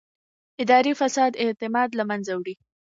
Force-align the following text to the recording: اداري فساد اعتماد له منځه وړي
اداري 0.61 0.93
فساد 1.01 1.31
اعتماد 1.43 1.89
له 1.97 2.03
منځه 2.09 2.31
وړي 2.37 2.55